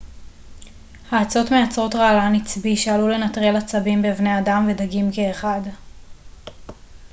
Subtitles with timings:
[1.11, 5.61] האצות מייצרות רעלן עצבי שעלול לנטרל עצבים בבני אדם ודגים כאחד